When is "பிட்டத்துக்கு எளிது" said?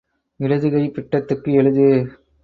0.95-1.87